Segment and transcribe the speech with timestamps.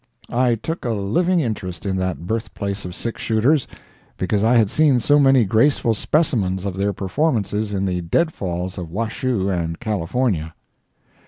[0.33, 3.67] I took a living interest in that birth place of six shooters,
[4.17, 8.89] because I had seen so many graceful specimens of their performances in the deadfalls of
[8.89, 10.55] Washoe and California.